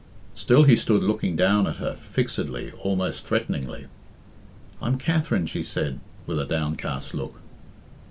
[0.33, 3.85] Still he stood looking down at her, fixedly, almost threateningly.
[4.81, 7.39] "I am Katherine," she said, with a downcast look.